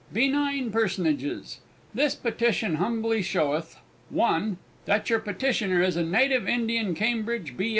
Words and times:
BENIGN 0.11 0.71
PERSONAGES! 0.71 1.59
This 1.93 2.15
Petition 2.15 2.77
humbly 2.77 3.21
sheweth: 3.21 3.77
(1.) 4.09 4.57
That 4.85 5.11
your 5.11 5.19
Petitioner 5.19 5.83
is 5.83 5.95
a 5.95 6.01
native 6.03 6.47
Indian 6.49 6.95
Cambridge 6.95 7.55
B. 7.55 7.69